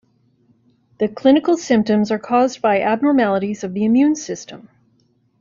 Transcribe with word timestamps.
The 0.97 1.07
clinical 1.09 1.55
symptoms 1.57 2.09
are 2.09 2.17
caused 2.17 2.59
by 2.59 2.81
abnormalities 2.81 3.63
of 3.63 3.75
the 3.75 3.85
immune 3.85 4.15
system. 4.15 4.67